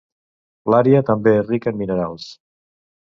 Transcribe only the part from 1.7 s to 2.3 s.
en minerals.